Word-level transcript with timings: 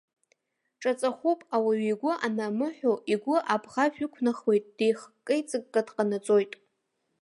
Ҿаҵахәуп, 0.81 1.39
ауаҩы 1.55 1.87
игәы 1.91 2.11
анамыҳәо, 2.25 2.93
игәы 3.13 3.37
абӷажә 3.53 3.99
ықәнахуеит, 4.05 4.65
деихыккеиҵыкка 4.77 5.81
дҟанаҵоит! 5.87 6.51